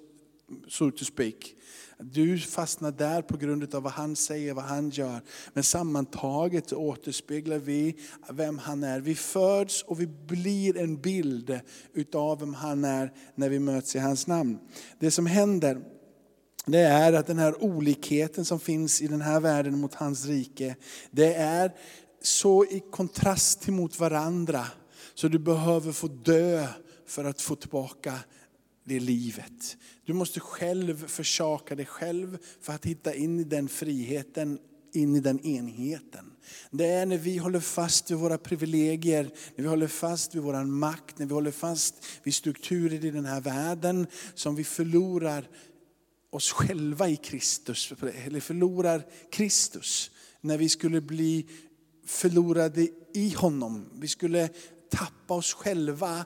so 0.67 0.91
to 0.91 1.05
speak. 1.05 1.53
Du 1.99 2.39
fastnar 2.39 2.91
där 2.91 3.21
på 3.21 3.37
grund 3.37 3.75
av 3.75 3.83
vad 3.83 3.91
han 3.91 4.15
säger, 4.15 4.53
vad 4.53 4.63
han 4.63 4.89
gör. 4.89 5.21
Men 5.53 5.63
sammantaget 5.63 6.73
återspeglar 6.73 7.57
vi 7.57 7.95
vem 8.29 8.57
han 8.57 8.83
är. 8.83 8.99
Vi 8.99 9.15
föds 9.15 9.83
och 9.83 10.01
vi 10.01 10.07
blir 10.07 10.77
en 10.77 11.01
bild 11.01 11.59
utav 11.93 12.39
vem 12.39 12.53
han 12.53 12.83
är 12.83 13.13
när 13.35 13.49
vi 13.49 13.59
möts 13.59 13.95
i 13.95 13.99
hans 13.99 14.27
namn. 14.27 14.59
Det 14.99 15.11
som 15.11 15.25
händer 15.25 15.96
det 16.67 16.79
är 16.79 17.13
att 17.13 17.27
den 17.27 17.39
här 17.39 17.63
olikheten 17.63 18.45
som 18.45 18.59
finns 18.59 19.01
i 19.01 19.07
den 19.07 19.21
här 19.21 19.39
världen 19.39 19.79
mot 19.79 19.93
hans 19.93 20.25
rike, 20.25 20.75
det 21.11 21.33
är 21.33 21.71
så 22.21 22.65
i 22.65 22.83
kontrast 22.91 23.61
till 23.61 23.73
mot 23.73 23.99
varandra. 23.99 24.65
Så 25.13 25.27
du 25.27 25.39
behöver 25.39 25.91
få 25.91 26.07
dö 26.07 26.67
för 27.07 27.25
att 27.25 27.41
få 27.41 27.55
tillbaka 27.55 28.19
det 28.83 28.99
livet. 28.99 29.77
Du 30.05 30.13
måste 30.13 30.39
själv 30.39 31.07
försaka 31.07 31.75
dig 31.75 31.85
själv 31.85 32.37
för 32.61 32.73
att 32.73 32.85
hitta 32.85 33.13
in 33.13 33.39
i 33.39 33.43
den 33.43 33.67
friheten, 33.67 34.59
in 34.93 35.15
i 35.15 35.19
den 35.19 35.45
enheten. 35.45 36.31
Det 36.71 36.85
är 36.85 37.05
när 37.05 37.17
vi 37.17 37.37
håller 37.37 37.59
fast 37.59 38.11
vid 38.11 38.17
våra 38.17 38.37
privilegier, 38.37 39.23
när 39.55 39.63
vi 39.63 39.69
håller 39.69 39.87
fast 39.87 40.35
vid 40.35 40.41
vår 40.41 40.63
makt, 40.63 41.19
när 41.19 41.25
vi 41.25 41.33
håller 41.33 41.51
fast 41.51 41.95
vid 42.23 42.33
strukturer 42.33 43.05
i 43.05 43.11
den 43.11 43.25
här 43.25 43.41
världen 43.41 44.07
som 44.33 44.55
vi 44.55 44.63
förlorar 44.63 45.47
oss 46.29 46.51
själva 46.51 47.09
i 47.09 47.15
Kristus, 47.15 47.93
eller 48.25 48.39
förlorar 48.39 49.05
Kristus. 49.31 50.11
När 50.41 50.57
vi 50.57 50.69
skulle 50.69 51.01
bli 51.01 51.47
förlorade 52.05 52.87
i 53.13 53.33
honom. 53.37 53.89
Vi 53.93 54.07
skulle 54.07 54.49
tappa 54.89 55.33
oss 55.33 55.53
själva 55.53 56.25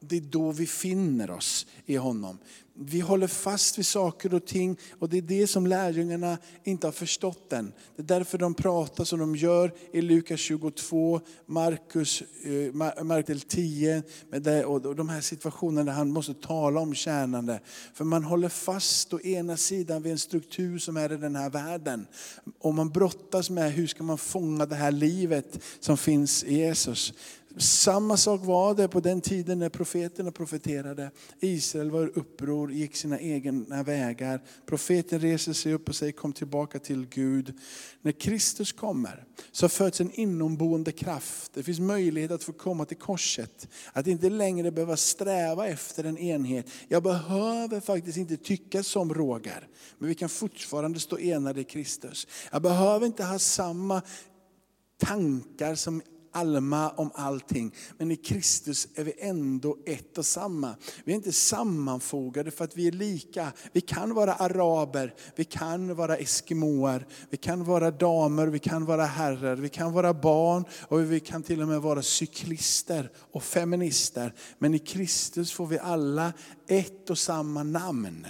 det 0.00 0.16
är 0.16 0.20
då 0.20 0.52
vi 0.52 0.66
finner 0.66 1.30
oss 1.30 1.66
i 1.86 1.96
honom. 1.96 2.38
Vi 2.82 3.00
håller 3.00 3.26
fast 3.26 3.78
vid 3.78 3.86
saker 3.86 4.34
och 4.34 4.46
ting 4.46 4.78
och 4.98 5.08
det 5.08 5.18
är 5.18 5.22
det 5.22 5.46
som 5.46 5.66
lärjungarna 5.66 6.38
inte 6.64 6.86
har 6.86 6.92
förstått 6.92 7.52
än. 7.52 7.72
Det 7.96 8.02
är 8.02 8.06
därför 8.06 8.38
de 8.38 8.54
pratar 8.54 9.04
som 9.04 9.18
de 9.18 9.36
gör 9.36 9.72
i 9.92 10.00
Lukas 10.00 10.40
22, 10.40 11.20
Markus, 11.46 12.22
eh, 12.44 13.40
10 13.48 14.02
och 14.64 14.96
de 14.96 15.08
här 15.08 15.20
situationerna 15.20 15.84
där 15.84 15.92
han 15.92 16.10
måste 16.10 16.34
tala 16.34 16.80
om 16.80 16.94
tjänande. 16.94 17.60
För 17.94 18.04
man 18.04 18.24
håller 18.24 18.48
fast 18.48 19.12
å 19.12 19.20
ena 19.20 19.56
sidan 19.56 20.02
vid 20.02 20.12
en 20.12 20.18
struktur 20.18 20.78
som 20.78 20.96
är 20.96 21.12
i 21.12 21.16
den 21.16 21.36
här 21.36 21.50
världen. 21.50 22.06
Och 22.58 22.74
man 22.74 22.90
brottas 22.90 23.50
med 23.50 23.72
hur 23.72 23.86
ska 23.86 24.02
man 24.02 24.18
fånga 24.18 24.66
det 24.66 24.76
här 24.76 24.92
livet 24.92 25.60
som 25.80 25.96
finns 25.96 26.44
i 26.44 26.54
Jesus. 26.54 27.12
Samma 27.56 28.16
sak 28.16 28.40
var 28.44 28.74
det 28.74 28.88
på 28.88 29.00
den 29.00 29.20
tiden 29.20 29.58
när 29.58 29.68
profeterna 29.68 30.32
profeterade. 30.32 31.10
Israel 31.40 31.90
var 31.90 32.06
i 32.06 32.10
uppror, 32.14 32.72
gick 32.72 32.96
sina 32.96 33.20
egna 33.20 33.82
vägar. 33.82 34.42
Profeten 34.66 35.20
reser 35.20 35.52
sig 35.52 35.74
upp 35.74 35.88
och 35.88 35.94
säger 35.94 36.12
kom 36.12 36.32
tillbaka 36.32 36.78
till 36.78 37.06
Gud. 37.06 37.54
När 38.02 38.12
Kristus 38.12 38.72
kommer 38.72 39.24
så 39.52 39.68
föds 39.68 40.00
en 40.00 40.12
inomboende 40.12 40.92
kraft. 40.92 41.50
Det 41.54 41.62
finns 41.62 41.80
möjlighet 41.80 42.30
att 42.30 42.44
få 42.44 42.52
komma 42.52 42.84
till 42.84 42.96
korset. 42.96 43.68
Att 43.92 44.06
inte 44.06 44.30
längre 44.30 44.70
behöva 44.70 44.96
sträva 44.96 45.66
efter 45.68 46.04
en 46.04 46.18
enhet. 46.18 46.66
Jag 46.88 47.02
behöver 47.02 47.80
faktiskt 47.80 48.18
inte 48.18 48.36
tycka 48.36 48.82
som 48.82 49.14
Roger, 49.14 49.68
men 49.98 50.08
vi 50.08 50.14
kan 50.14 50.28
fortfarande 50.28 51.00
stå 51.00 51.18
enade 51.18 51.60
i 51.60 51.64
Kristus. 51.64 52.26
Jag 52.52 52.62
behöver 52.62 53.06
inte 53.06 53.24
ha 53.24 53.38
samma 53.38 54.02
tankar 54.98 55.74
som 55.74 56.02
Alma 56.32 56.90
om 56.90 57.10
allting. 57.14 57.74
Men 57.98 58.10
i 58.10 58.16
Kristus 58.16 58.88
är 58.94 59.04
vi 59.04 59.14
ändå 59.18 59.78
ett 59.86 60.18
och 60.18 60.26
samma. 60.26 60.74
Vi 61.04 61.12
är 61.12 61.16
inte 61.16 61.32
sammanfogade 61.32 62.50
för 62.50 62.64
att 62.64 62.76
vi 62.76 62.88
är 62.88 62.92
lika. 62.92 63.52
Vi 63.72 63.80
kan 63.80 64.14
vara 64.14 64.34
araber, 64.34 65.14
vi 65.36 65.44
kan 65.44 65.94
vara 65.94 66.16
eskimoer, 66.16 67.06
vi 67.30 67.36
kan 67.36 67.64
vara 67.64 67.90
damer, 67.90 68.46
vi 68.46 68.58
kan 68.58 68.84
vara 68.84 69.04
herrar, 69.04 69.56
vi 69.56 69.68
kan 69.68 69.92
vara 69.92 70.14
barn 70.14 70.64
och 70.88 71.12
vi 71.12 71.20
kan 71.20 71.42
till 71.42 71.62
och 71.62 71.68
med 71.68 71.82
vara 71.82 72.02
cyklister 72.02 73.10
och 73.32 73.42
feminister. 73.42 74.34
Men 74.58 74.74
i 74.74 74.78
Kristus 74.78 75.52
får 75.52 75.66
vi 75.66 75.78
alla 75.78 76.32
ett 76.68 77.10
och 77.10 77.18
samma 77.18 77.62
namn 77.62 78.26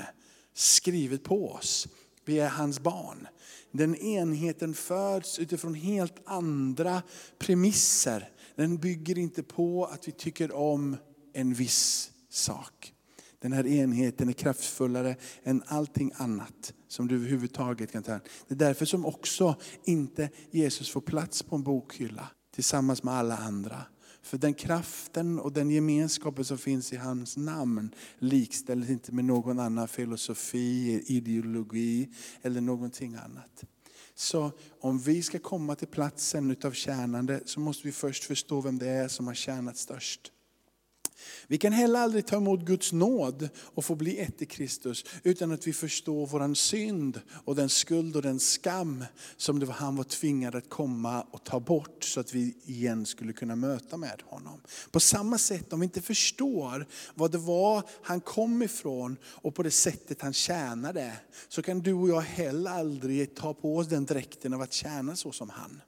skrivet 0.54 1.24
på 1.24 1.52
oss. 1.52 1.88
Vi 2.24 2.38
är 2.38 2.48
hans 2.48 2.80
barn. 2.80 3.28
Den 3.72 3.94
enheten 3.94 4.74
föds 4.74 5.38
utifrån 5.38 5.74
helt 5.74 6.14
andra 6.24 7.02
premisser. 7.38 8.30
Den 8.54 8.76
bygger 8.76 9.18
inte 9.18 9.42
på 9.42 9.84
att 9.84 10.08
vi 10.08 10.12
tycker 10.12 10.52
om 10.52 10.96
en 11.32 11.54
viss 11.54 12.10
sak. 12.28 12.94
Den 13.38 13.52
här 13.52 13.66
enheten 13.66 14.28
är 14.28 14.32
kraftfullare 14.32 15.16
än 15.42 15.62
allting 15.66 16.12
annat 16.14 16.74
som 16.88 17.08
du 17.08 17.14
överhuvudtaget 17.14 17.92
kan 17.92 18.02
ta. 18.02 18.20
Det 18.48 18.54
är 18.54 18.58
därför 18.58 18.86
som 18.86 19.06
också 19.06 19.56
inte 19.84 20.30
Jesus 20.50 20.90
får 20.90 21.00
plats 21.00 21.42
på 21.42 21.56
en 21.56 21.62
bokhylla 21.62 22.28
tillsammans 22.54 23.02
med 23.02 23.14
alla 23.14 23.36
andra. 23.36 23.82
För 24.22 24.38
den 24.38 24.54
kraften 24.54 25.38
och 25.38 25.52
den 25.52 25.70
gemenskapen 25.70 26.44
som 26.44 26.58
finns 26.58 26.92
i 26.92 26.96
hans 26.96 27.36
namn 27.36 27.94
likställs 28.18 28.90
inte 28.90 29.12
med 29.12 29.24
någon 29.24 29.58
annan 29.58 29.88
filosofi, 29.88 31.02
ideologi 31.06 32.08
eller 32.42 32.60
någonting 32.60 33.14
annat. 33.14 33.64
Så 34.14 34.52
om 34.80 34.98
vi 34.98 35.22
ska 35.22 35.38
komma 35.38 35.74
till 35.74 35.88
platsen 35.88 36.50
utav 36.50 36.72
tjänande 36.72 37.40
så 37.44 37.60
måste 37.60 37.86
vi 37.86 37.92
först 37.92 38.24
förstå 38.24 38.60
vem 38.60 38.78
det 38.78 38.88
är 38.88 39.08
som 39.08 39.26
har 39.26 39.34
tjänat 39.34 39.76
störst. 39.76 40.32
Vi 41.46 41.58
kan 41.58 41.72
heller 41.72 42.00
aldrig 42.00 42.26
ta 42.26 42.36
emot 42.36 42.60
Guds 42.60 42.92
nåd 42.92 43.48
och 43.56 43.84
få 43.84 43.94
bli 43.94 44.18
ett 44.18 44.42
i 44.42 44.46
Kristus 44.46 45.04
utan 45.22 45.52
att 45.52 45.66
vi 45.66 45.72
förstår 45.72 46.26
vår 46.26 46.54
synd 46.54 47.20
och 47.44 47.56
den 47.56 47.68
skuld 47.68 48.16
och 48.16 48.22
den 48.22 48.40
skam 48.40 49.04
som 49.36 49.58
det 49.58 49.66
var 49.66 49.74
han 49.74 49.96
var 49.96 50.04
tvingad 50.04 50.54
att 50.54 50.68
komma 50.68 51.22
och 51.30 51.44
ta 51.44 51.60
bort 51.60 52.04
så 52.04 52.20
att 52.20 52.34
vi 52.34 52.56
igen 52.64 53.06
skulle 53.06 53.32
kunna 53.32 53.56
möta 53.56 53.96
med 53.96 54.22
honom. 54.24 54.60
På 54.90 55.00
samma 55.00 55.38
sätt 55.38 55.72
om 55.72 55.80
vi 55.80 55.84
inte 55.84 56.02
förstår 56.02 56.86
vad 57.14 57.32
det 57.32 57.38
var 57.38 57.82
han 58.02 58.20
kom 58.20 58.62
ifrån 58.62 59.16
och 59.24 59.54
på 59.54 59.62
det 59.62 59.70
sättet 59.70 60.22
han 60.22 60.32
tjänade 60.32 61.12
så 61.48 61.62
kan 61.62 61.80
du 61.80 61.92
och 61.92 62.08
jag 62.08 62.20
heller 62.20 62.70
aldrig 62.70 63.34
ta 63.34 63.54
på 63.54 63.76
oss 63.76 63.86
den 63.86 64.04
dräkten 64.04 64.54
av 64.54 64.62
att 64.62 64.72
tjäna 64.72 65.16
så 65.16 65.32
som 65.32 65.50
han. 65.50 65.80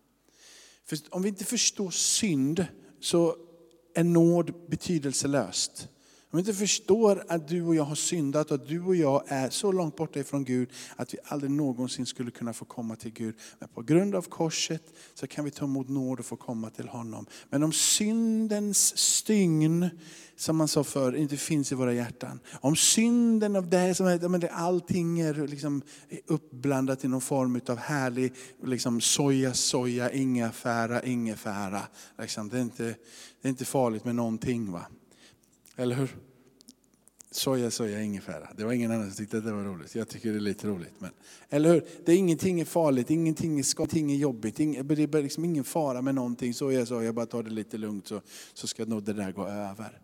För 0.87 0.99
om 1.11 1.23
vi 1.23 1.29
inte 1.29 1.45
förstår 1.45 1.91
synd 1.91 2.67
så 3.01 3.37
är 3.95 4.05
nåd 4.05 4.55
betydelselöst. 4.69 5.89
Om 6.33 6.37
vi 6.37 6.41
inte 6.41 6.55
förstår 6.55 7.25
att 7.29 7.49
du 7.49 7.63
och 7.63 7.75
jag 7.75 7.85
har 7.85 7.95
syndat 7.95 8.51
och 8.51 8.55
att 8.55 8.69
du 8.69 8.83
och 8.83 8.97
jag 8.97 9.23
är 9.27 9.51
så 9.51 9.73
långt 9.73 9.97
borta 9.97 10.21
ifrån 10.21 10.45
Gud 10.45 10.69
att 10.97 11.15
vi 11.15 11.19
aldrig 11.25 11.51
någonsin 11.51 12.07
skulle 12.07 12.31
kunna 12.31 12.53
få 12.53 12.65
komma 12.65 12.97
till 12.97 13.13
Gud. 13.13 13.35
Men 13.59 13.69
på 13.69 13.83
grund 13.83 14.15
av 14.15 14.23
korset 14.23 14.83
så 15.15 15.27
kan 15.27 15.45
vi 15.45 15.51
ta 15.51 15.65
emot 15.65 15.89
nåd 15.89 16.19
och 16.19 16.27
få 16.27 16.37
komma 16.37 16.71
till 16.71 16.89
honom. 16.89 17.27
Men 17.51 17.63
om 17.63 17.73
syndens 17.73 18.99
stygn, 18.99 19.91
som 20.37 20.57
man 20.57 20.69
sa 20.69 20.85
förr, 20.85 21.17
inte 21.17 21.37
finns 21.37 21.73
i 21.73 21.75
våra 21.75 21.93
hjärtan. 21.93 22.41
Om 22.61 22.77
synden 22.77 23.57
av 23.57 23.69
det 23.69 23.95
som 23.95 24.07
är, 24.07 24.49
allting 24.53 25.21
är 25.21 25.47
liksom 25.47 25.83
uppblandat 26.27 27.05
i 27.05 27.09
någon 27.09 27.21
form 27.21 27.61
av 27.69 27.77
härlig 27.77 28.33
liksom 28.65 29.01
soja, 29.01 29.55
soja, 29.55 30.13
ingefära, 30.13 31.03
ingefära. 31.03 31.83
Liksom, 32.19 32.49
det, 32.49 32.59
är 32.59 32.63
inte, 32.63 32.85
det 33.43 33.49
är 33.49 33.51
inte 33.51 33.65
farligt 33.65 34.05
med 34.05 34.15
någonting. 34.15 34.73
va? 34.73 34.87
Eller 35.77 35.97
hur? 35.97 36.17
Soja, 37.31 37.71
soja, 37.71 38.03
ingefära. 38.03 38.49
Det 38.57 38.65
var 38.65 38.73
ingen 38.73 38.91
annan 38.91 39.07
som 39.07 39.17
tyckte 39.17 39.39
att 39.39 39.45
det 39.45 39.53
var 39.53 39.65
roligt. 39.65 39.95
Jag 39.95 40.09
tycker 40.09 40.33
det 40.33 40.39
är 40.39 40.41
lite 40.41 40.69
roligt. 40.69 40.95
Men, 40.99 41.11
eller 41.49 41.73
hur? 41.73 41.85
Det 42.05 42.13
är 42.13 42.17
ingenting 42.17 42.61
är 42.61 42.65
farligt, 42.65 43.11
ingenting 43.11 43.59
är, 43.59 43.63
skadligt, 43.63 43.97
ingenting 43.97 44.17
är 44.17 44.21
jobbigt. 44.21 44.57
det 44.57 45.19
är 45.19 45.23
liksom 45.23 45.45
ingen 45.45 45.65
fara 45.65 46.03
med 46.03 46.15
någonting. 46.15 46.55
Soja, 46.55 46.87
soja, 46.87 47.13
bara 47.13 47.27
ta 47.27 47.43
det 47.43 47.51
lite 47.51 47.79
lugnt 47.79 48.07
så, 48.07 48.21
så 48.55 48.67
ska 48.67 48.85
nog 48.85 49.03
det 49.03 49.13
där 49.13 49.33
gå 49.33 49.47
över. 49.47 50.01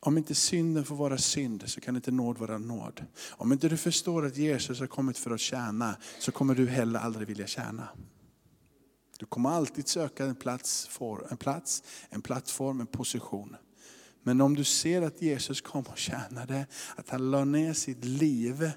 Om 0.00 0.18
inte 0.18 0.34
synden 0.34 0.84
får 0.84 0.96
vara 0.96 1.18
synd 1.18 1.62
så 1.66 1.80
kan 1.80 1.96
inte 1.96 2.10
nåd 2.10 2.38
vara 2.38 2.58
nåd. 2.58 3.04
Om 3.30 3.52
inte 3.52 3.68
du 3.68 3.76
förstår 3.76 4.26
att 4.26 4.36
Jesus 4.36 4.80
har 4.80 4.86
kommit 4.86 5.18
för 5.18 5.30
att 5.30 5.40
tjäna 5.40 5.96
så 6.18 6.32
kommer 6.32 6.54
du 6.54 6.66
heller 6.66 7.00
aldrig 7.00 7.28
vilja 7.28 7.46
tjäna. 7.46 7.88
Du 9.18 9.26
kommer 9.26 9.50
alltid 9.50 9.88
söka 9.88 10.24
en 10.24 10.34
plats, 10.34 10.90
en 11.30 11.36
plats, 11.36 11.82
en 12.10 12.22
plattform, 12.22 12.80
en 12.80 12.86
position. 12.86 13.56
Men 14.22 14.40
om 14.40 14.56
du 14.56 14.64
ser 14.64 15.02
att 15.02 15.22
Jesus 15.22 15.60
kom 15.60 15.82
och 15.82 15.98
tjänade, 15.98 16.66
att 16.96 17.10
han 17.10 17.30
la 17.30 17.44
ner 17.44 17.72
sitt 17.72 18.04
liv 18.04 18.70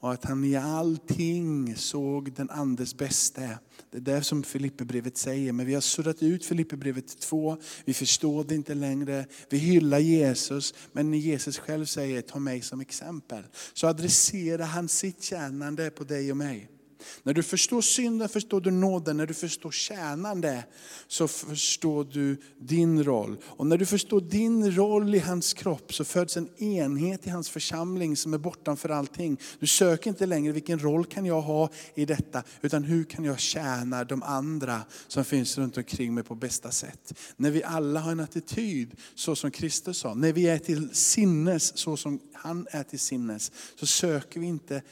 och 0.00 0.12
att 0.12 0.24
han 0.24 0.44
i 0.44 0.56
allting 0.56 1.76
såg 1.76 2.32
den 2.32 2.50
Andes 2.50 2.94
bästa. 2.94 3.42
Det 3.90 3.96
är 3.96 4.00
det 4.00 4.22
som 4.22 4.42
Filipperbrevet 4.42 5.16
säger, 5.16 5.52
men 5.52 5.66
vi 5.66 5.74
har 5.74 5.80
surrat 5.80 6.22
ut 6.22 6.44
Filipperbrevet 6.44 7.20
2, 7.20 7.56
vi 7.84 7.94
förstår 7.94 8.44
det 8.44 8.54
inte 8.54 8.74
längre. 8.74 9.26
Vi 9.50 9.58
hyllar 9.58 9.98
Jesus, 9.98 10.74
men 10.92 11.14
Jesus 11.14 11.58
själv 11.58 11.84
säger 11.84 12.22
ta 12.22 12.38
mig 12.38 12.62
som 12.62 12.80
exempel. 12.80 13.44
Så 13.72 13.86
adresserar 13.86 14.64
han 14.64 14.88
sitt 14.88 15.22
tjänande 15.22 15.90
på 15.90 16.04
dig 16.04 16.30
och 16.30 16.36
mig. 16.36 16.79
När 17.22 17.34
du 17.34 17.42
förstår 17.42 17.80
synden 17.80 18.28
förstår 18.28 18.60
du 18.60 18.70
nåden, 18.70 19.16
när 19.16 19.26
du 19.26 19.34
förstår 19.34 19.70
tjänande 19.70 20.64
så 21.06 21.28
förstår 21.28 22.04
du 22.04 22.36
din 22.58 23.04
roll. 23.04 23.36
Och 23.44 23.66
när 23.66 23.78
du 23.78 23.86
förstår 23.86 24.20
din 24.20 24.72
roll 24.72 25.14
i 25.14 25.18
hans 25.18 25.54
kropp 25.54 25.94
så 25.94 26.04
föds 26.04 26.36
en 26.36 26.48
enhet 26.62 27.26
i 27.26 27.30
hans 27.30 27.50
församling 27.50 28.16
som 28.16 28.34
är 28.34 28.38
bortanför 28.38 28.88
allting. 28.88 29.40
Du 29.58 29.66
söker 29.66 30.10
inte 30.10 30.26
längre 30.26 30.52
vilken 30.52 30.78
roll 30.78 31.04
kan 31.04 31.26
jag 31.26 31.40
ha 31.40 31.70
i 31.94 32.04
detta, 32.04 32.42
utan 32.60 32.84
hur 32.84 33.04
kan 33.04 33.24
jag 33.24 33.40
tjäna 33.40 34.04
de 34.04 34.22
andra 34.22 34.80
som 35.08 35.24
finns 35.24 35.58
runt 35.58 35.76
omkring 35.76 36.14
mig 36.14 36.24
på 36.24 36.34
bästa 36.34 36.70
sätt. 36.70 37.14
När 37.36 37.50
vi 37.50 37.64
alla 37.64 38.00
har 38.00 38.12
en 38.12 38.20
attityd 38.20 38.96
så 39.14 39.36
som 39.36 39.50
Kristus 39.50 39.98
sa, 39.98 40.14
när 40.14 40.32
vi 40.32 40.48
är 40.48 40.58
till 40.58 40.94
sinnes 40.94 41.78
så 41.78 41.96
som 41.96 42.20
han 42.32 42.66
är 42.70 42.82
till 42.82 42.98
sinnes, 42.98 43.52
så 43.76 43.86
söker 43.86 44.40
vi 44.40 44.46
inte 44.46 44.82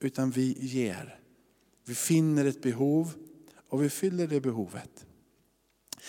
utan 0.00 0.30
vi 0.30 0.56
ger. 0.60 1.21
Vi 1.84 1.94
finner 1.94 2.44
ett 2.44 2.62
behov 2.62 3.12
och 3.68 3.82
vi 3.82 3.90
fyller 3.90 4.26
det 4.26 4.40
behovet. 4.40 5.06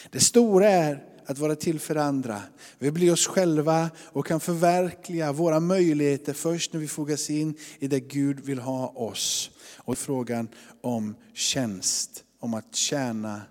Det 0.09 0.19
stora 0.19 0.69
är 0.69 1.03
att 1.25 1.37
vara 1.37 1.55
till 1.55 1.79
för 1.79 1.95
andra. 1.95 2.41
Vi 2.79 2.91
blir 2.91 3.13
oss 3.13 3.27
själva 3.27 3.89
och 3.97 4.25
kan 4.25 4.39
förverkliga 4.39 5.31
våra 5.31 5.59
möjligheter 5.59 6.33
först 6.33 6.73
när 6.73 6.79
vi 6.79 6.87
fogas 6.87 7.29
in 7.29 7.55
i 7.79 7.87
det 7.87 7.99
Gud 7.99 8.39
vill 8.39 8.59
ha 8.59 8.87
oss. 8.87 9.51
Och 9.77 9.97
frågan 9.97 10.47
om 10.81 11.15
tjänst, 11.33 12.23
om 12.39 12.53
att 12.53 12.75
tjäna 12.75 13.41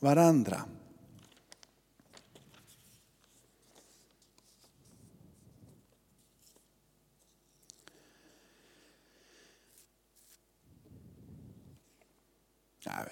varandra. 0.00 0.62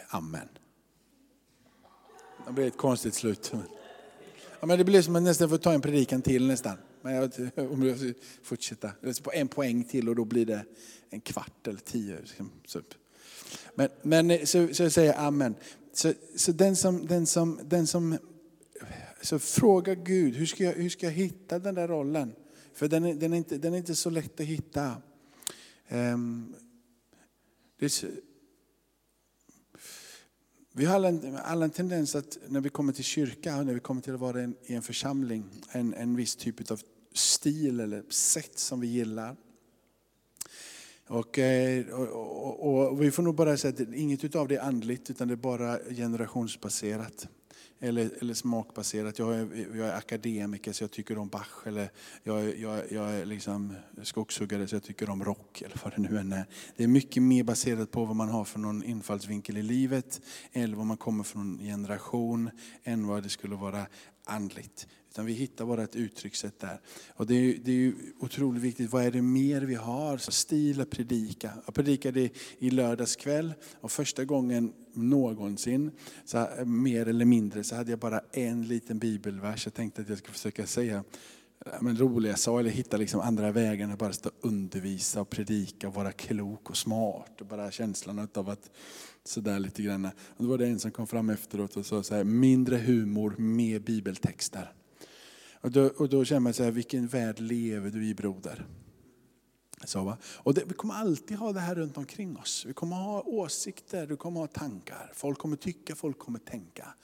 Amen. 0.09 0.49
Det 2.47 2.53
blir 2.53 2.67
ett 2.67 2.77
konstigt 2.77 3.15
slut. 3.15 3.53
Ja, 4.61 4.67
men 4.67 4.79
det 4.79 4.85
blir 4.85 5.03
som 5.03 5.17
att 5.17 5.23
nästan 5.23 5.49
får 5.49 5.59
ta 5.59 5.73
en 5.73 5.81
predikan 5.81 6.23
till 6.23 6.47
nästan. 6.47 6.77
Men 7.03 7.15
jag, 7.15 7.33
om 7.73 7.83
jag 7.83 8.15
fortsätta. 8.43 8.91
På 9.23 9.33
en 9.33 9.49
poäng 9.49 9.85
till 9.85 10.09
och 10.09 10.17
då 10.17 10.25
blir 10.25 10.47
det 10.47 10.65
en 11.11 11.21
kvart 11.21 11.67
eller 11.67 11.81
tio. 11.81 12.21
Liksom, 12.21 12.51
men, 13.75 13.89
men 14.03 14.31
eh, 14.31 14.45
så, 14.45 14.75
så 14.75 14.83
jag 14.83 14.93
säger 14.93 15.19
amen. 15.19 15.55
Så, 15.93 16.13
så 16.37 16.53
den 16.53 16.77
som, 16.77 17.07
den 17.07 17.27
som, 17.27 17.61
den 17.65 17.87
som 17.87 18.19
så 19.23 19.39
fråga 19.39 19.95
Gud, 19.95 20.37
hur 20.37 20.47
ska, 20.47 20.65
jag, 20.65 20.73
hur 20.73 20.89
ska 20.89 21.07
jag 21.07 21.13
hitta 21.13 21.59
den 21.59 21.75
där 21.75 21.89
rollen? 21.89 22.33
För 22.75 22.89
den 22.89 23.05
är, 23.05 23.15
den 23.15 23.33
är, 23.33 23.37
inte, 23.37 23.59
den 23.59 23.75
är 23.75 23.79
inte 23.79 23.95
så 23.95 24.11
lätt 24.11 24.41
att 24.41 24.47
hitta. 24.47 24.97
Um, 25.89 26.55
det 27.79 27.85
är, 27.87 28.11
vi 30.73 30.85
har 30.85 30.95
alla 30.95 31.09
en, 31.09 31.37
alla 31.37 31.65
en 31.65 31.71
tendens 31.71 32.15
att 32.15 32.39
när 32.49 32.61
vi 32.61 32.69
kommer 32.69 32.93
till 32.93 33.05
kyrka, 33.05 33.63
när 33.63 33.75
vi 33.75 33.81
kommer 33.81 34.01
till 34.01 34.15
att 34.15 34.21
vara 34.21 34.41
en, 34.41 34.55
i 34.67 34.75
en 34.75 34.83
församling, 34.83 35.45
en, 35.73 35.95
en 35.95 36.17
viss 36.17 36.37
typ 36.37 36.71
av 36.71 36.81
stil 37.15 37.81
eller 37.81 38.03
sätt 38.09 38.59
som 38.59 38.81
vi 38.81 38.87
gillar. 38.87 39.37
Och, 41.07 41.39
eh, 41.39 41.87
och, 41.87 42.09
och, 42.09 42.93
och, 42.93 43.03
vi 43.03 43.11
får 43.11 43.23
nog 43.23 43.35
bara 43.35 43.57
säga 43.57 43.75
att 43.75 43.95
inget 43.95 44.35
av 44.35 44.49
det 44.49 44.57
är 44.57 44.61
andligt, 44.61 45.11
utan 45.11 45.29
det 45.29 45.35
är 45.35 45.37
bara 45.37 45.79
generationsbaserat 45.79 47.29
eller, 47.81 48.11
eller 48.21 48.35
smakbaserat. 48.35 49.19
Jag 49.19 49.35
är, 49.35 49.67
jag 49.77 49.89
är 49.89 49.97
akademiker 49.97 50.73
så 50.73 50.85
jag 50.85 50.91
tycker 50.91 51.19
om 51.19 51.29
Bach. 51.29 51.67
Eller 51.67 51.91
jag, 52.23 52.59
jag, 52.59 52.93
jag 52.93 53.11
är 53.11 53.25
liksom 53.25 53.75
skogshuggare 54.03 54.67
så 54.67 54.77
jag 54.77 54.83
tycker 54.83 55.11
om 55.11 55.25
rock. 55.25 55.63
Eller 55.63 55.81
vad 55.85 55.93
det 55.97 56.11
nu 56.11 56.19
än 56.19 56.33
är. 56.33 56.45
Det 56.77 56.85
är 56.85 56.89
mycket 56.89 57.23
mer 57.23 57.45
baserat 57.45 57.91
på 57.91 58.05
vad 58.05 58.17
man 58.17 58.29
har 58.29 58.45
för 58.45 58.59
någon 58.59 58.85
infallsvinkel 58.85 59.57
i 59.57 59.63
livet. 59.63 60.21
Eller 60.53 60.77
vad 60.77 60.87
man 60.87 60.97
kommer 60.97 61.25
från 61.25 61.59
generation. 61.59 62.51
Än 62.85 63.07
vad 63.07 63.23
det 63.23 63.29
skulle 63.29 63.57
vara 63.57 63.87
andligt. 64.31 64.87
Utan 65.11 65.27
vi 65.27 65.33
hittar 65.33 65.67
bara 65.67 65.83
ett 65.83 65.97
uttryckssätt 65.97 66.59
där. 66.59 66.81
Och 67.15 67.27
det 67.27 67.35
är, 67.35 67.59
det 67.65 67.73
är 67.73 67.93
otroligt 68.21 68.63
viktigt, 68.63 68.93
vad 68.93 69.05
är 69.05 69.11
det 69.11 69.23
mer 69.23 69.61
vi 69.61 69.75
har? 69.75 70.19
Så 70.19 70.33
stil 70.33 70.81
att 70.81 70.91
predika. 70.91 71.53
Jag 71.65 71.75
predikade 71.75 72.31
i 72.59 72.71
lördags 72.71 73.17
kväll 73.17 73.55
och 73.81 73.93
första 73.93 74.25
gången 74.25 74.73
någonsin, 74.93 75.91
så 76.25 76.49
mer 76.65 77.09
eller 77.09 77.25
mindre, 77.25 77.65
så 77.65 77.75
hade 77.75 77.91
jag 77.91 77.99
bara 77.99 78.21
en 78.33 78.69
liten 78.69 78.99
bibelvers. 78.99 79.67
Jag 79.67 79.75
tänkte 79.75 80.03
att 80.03 80.09
jag 80.09 80.19
skulle 80.19 80.35
försöka 80.35 80.67
säga 80.67 81.05
men 81.81 81.99
roliga 81.99 82.37
saker, 82.37 82.61
eller 82.61 82.71
hitta 82.71 82.97
liksom 82.97 83.21
andra 83.21 83.53
vägar 83.53 83.85
än 83.85 83.93
att 83.93 83.99
bara 83.99 84.13
stå 84.13 84.29
och 84.29 84.45
undervisa 84.45 85.21
och 85.21 85.31
predika 85.31 85.89
och 85.89 85.95
vara 85.95 86.13
klok 86.13 86.71
och 86.71 86.77
smart. 86.77 87.41
Och 87.41 87.47
bara 87.47 87.71
känslan 87.71 88.29
av 88.35 88.49
att 88.49 88.71
sådär 89.25 89.59
lite 89.59 89.83
grann. 89.83 90.05
Och 90.07 90.45
då 90.45 90.47
var 90.47 90.59
det 90.59 90.67
en 90.67 90.79
som 90.79 90.91
kom 90.91 91.07
fram 91.07 91.31
efteråt 91.31 91.77
och 91.77 91.87
sa 91.87 92.03
så 92.03 92.15
här, 92.15 92.25
mindre 92.25 92.77
humor, 92.77 93.35
mer 93.39 93.79
bibeltexter. 93.79 94.73
Och 95.61 95.71
då, 95.71 95.87
och 95.87 96.09
då 96.09 96.25
känner 96.25 96.41
man 96.41 96.55
så 96.55 96.65
här, 96.65 96.71
vilken 96.71 97.07
värld 97.07 97.41
lever 97.41 97.91
du 97.91 98.07
i 98.07 98.15
broder? 98.15 98.67
Så, 99.85 100.05
va? 100.05 100.19
Och 100.25 100.55
det, 100.55 100.65
vi 100.67 100.75
kommer 100.75 100.95
alltid 100.95 101.37
ha 101.37 101.53
det 101.53 101.61
här 101.61 101.75
runt 101.75 101.97
omkring 101.97 102.37
oss. 102.37 102.65
Vi 102.69 102.73
kommer 102.73 102.97
ha 102.97 103.23
åsikter, 103.23 104.07
vi 104.07 104.17
kommer 104.17 104.41
ha 104.41 104.47
tankar. 104.47 105.13
Folk 105.15 105.39
kommer 105.39 105.57
tycka, 105.57 105.95
folk 105.95 106.19
kommer 106.19 106.39
tänka. 106.39 106.95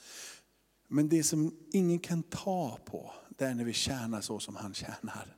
Men 0.89 1.09
det 1.09 1.23
som 1.23 1.55
ingen 1.73 1.99
kan 1.99 2.23
ta 2.23 2.79
på, 2.85 3.13
det 3.37 3.45
är 3.47 3.55
när 3.55 3.65
vi 3.65 3.73
tjänar 3.73 4.21
så 4.21 4.41
som 4.41 4.57
han 4.57 4.75
tjänar. 4.75 5.37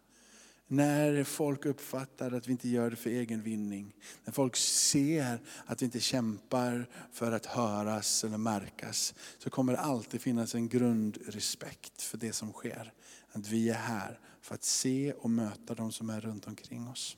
När 0.70 1.24
folk 1.24 1.66
uppfattar 1.66 2.32
att 2.32 2.48
vi 2.48 2.52
inte 2.52 2.68
gör 2.68 2.90
det 2.90 2.96
för 2.96 3.10
egen 3.10 3.42
vinning. 3.42 3.94
När 4.24 4.32
folk 4.32 4.56
ser 4.56 5.40
att 5.66 5.82
vi 5.82 5.86
inte 5.86 6.00
kämpar 6.00 6.88
för 7.12 7.32
att 7.32 7.46
höras 7.46 8.24
eller 8.24 8.38
märkas. 8.38 9.14
Så 9.38 9.50
kommer 9.50 9.72
det 9.72 9.78
alltid 9.78 10.20
finnas 10.20 10.54
en 10.54 10.68
grundrespekt 10.68 12.02
för 12.02 12.18
det 12.18 12.32
som 12.32 12.52
sker. 12.52 12.92
Att 13.32 13.48
vi 13.48 13.68
är 13.70 13.74
här 13.74 14.18
för 14.40 14.54
att 14.54 14.64
se 14.64 15.12
och 15.12 15.30
möta 15.30 15.74
de 15.74 15.92
som 15.92 16.10
är 16.10 16.20
runt 16.20 16.46
omkring 16.46 16.88
oss. 16.88 17.16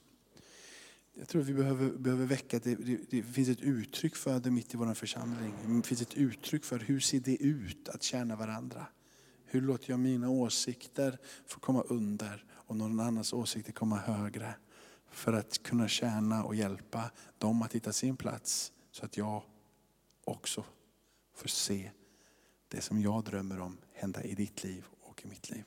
Jag 1.15 1.29
tror 1.29 1.43
att 1.43 1.49
vi 1.49 1.55
behöver, 1.55 1.91
behöver 1.91 2.27
väcka, 2.27 2.59
det, 2.59 2.75
det, 2.75 3.11
det 3.11 3.23
finns 3.23 3.49
ett 3.49 3.61
uttryck 3.61 4.17
för 4.17 4.41
det 4.41 4.51
mitt 4.51 4.75
i 4.75 4.77
vår 4.77 4.95
församling. 4.95 5.55
Det 5.67 5.89
finns 5.89 6.03
ett 6.03 6.15
uttryck 6.15 6.65
för 6.65 6.79
hur 6.79 7.01
ser 7.01 7.21
det 7.21 7.37
ut 7.37 7.89
att 7.89 8.03
tjäna 8.03 8.37
varandra. 8.37 8.87
Hur 9.53 9.61
låter 9.61 9.91
jag 9.91 10.01
mina 10.01 10.29
åsikter 10.29 11.19
få 11.47 11.61
komma 11.61 11.83
under 11.83 12.45
och 12.53 12.77
någon 12.77 13.01
annans 13.01 13.33
åsikter 13.33 13.73
komma 13.73 13.97
högre. 13.97 14.55
För 15.11 15.33
att 15.33 15.63
kunna 15.63 15.89
tjäna 15.89 16.45
och 16.45 16.55
hjälpa 16.55 17.11
dem 17.39 17.63
att 17.63 17.75
hitta 17.75 17.93
sin 17.93 18.17
plats. 18.17 18.73
Så 18.91 19.05
att 19.05 19.17
jag 19.17 19.43
också 20.25 20.65
får 21.35 21.49
se 21.49 21.91
det 22.69 22.81
som 22.81 23.01
jag 23.01 23.25
drömmer 23.25 23.61
om 23.61 23.79
hända 23.93 24.23
i 24.23 24.35
ditt 24.35 24.65
liv 24.65 24.85
och 25.01 25.25
i 25.25 25.29
mitt 25.29 25.51
liv. 25.51 25.65